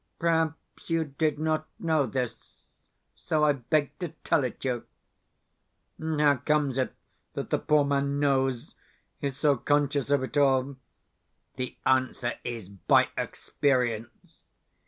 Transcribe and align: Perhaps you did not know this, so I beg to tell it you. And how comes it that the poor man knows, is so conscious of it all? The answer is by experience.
Perhaps 0.17 0.89
you 0.89 1.03
did 1.03 1.37
not 1.37 1.67
know 1.77 2.07
this, 2.07 2.65
so 3.13 3.43
I 3.43 3.51
beg 3.53 3.95
to 3.99 4.07
tell 4.23 4.43
it 4.43 4.65
you. 4.65 4.87
And 5.99 6.19
how 6.19 6.37
comes 6.37 6.79
it 6.79 6.95
that 7.33 7.51
the 7.51 7.59
poor 7.59 7.85
man 7.85 8.19
knows, 8.19 8.73
is 9.21 9.37
so 9.37 9.57
conscious 9.57 10.09
of 10.09 10.23
it 10.23 10.35
all? 10.37 10.77
The 11.55 11.77
answer 11.85 12.33
is 12.43 12.67
by 12.67 13.09
experience. 13.15 14.41